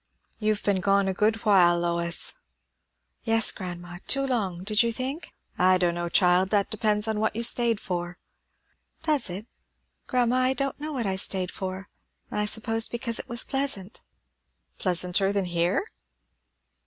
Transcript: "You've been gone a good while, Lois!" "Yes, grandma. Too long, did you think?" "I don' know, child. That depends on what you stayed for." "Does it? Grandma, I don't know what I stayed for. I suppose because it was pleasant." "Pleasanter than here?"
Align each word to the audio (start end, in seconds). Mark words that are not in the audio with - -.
"You've 0.39 0.63
been 0.63 0.79
gone 0.79 1.07
a 1.07 1.13
good 1.13 1.45
while, 1.45 1.77
Lois!" 1.79 2.33
"Yes, 3.23 3.51
grandma. 3.51 3.99
Too 4.07 4.25
long, 4.25 4.63
did 4.63 4.81
you 4.81 4.91
think?" 4.91 5.31
"I 5.59 5.77
don' 5.77 5.93
know, 5.93 6.09
child. 6.09 6.49
That 6.49 6.71
depends 6.71 7.07
on 7.07 7.19
what 7.19 7.35
you 7.35 7.43
stayed 7.43 7.79
for." 7.79 8.17
"Does 9.03 9.29
it? 9.29 9.45
Grandma, 10.07 10.37
I 10.37 10.53
don't 10.53 10.79
know 10.79 10.91
what 10.91 11.05
I 11.05 11.17
stayed 11.17 11.51
for. 11.51 11.87
I 12.31 12.45
suppose 12.45 12.87
because 12.87 13.19
it 13.19 13.29
was 13.29 13.43
pleasant." 13.43 14.01
"Pleasanter 14.79 15.31
than 15.31 15.45
here?" 15.45 15.85